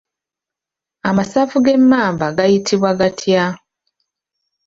Amasavu 1.09 1.57
g'emmamba 1.65 2.25
gayitibwa 2.37 2.91
gatya? 2.99 3.43